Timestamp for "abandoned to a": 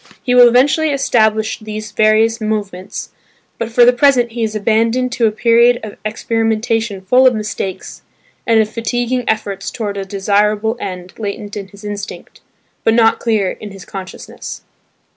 4.55-5.31